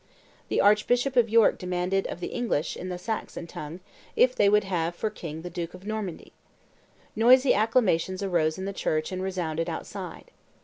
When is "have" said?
4.63-4.95